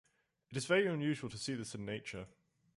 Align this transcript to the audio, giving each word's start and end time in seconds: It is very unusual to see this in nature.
It 0.49 0.57
is 0.57 0.65
very 0.65 0.87
unusual 0.87 1.29
to 1.29 1.37
see 1.37 1.53
this 1.53 1.75
in 1.75 1.85
nature. 1.85 2.25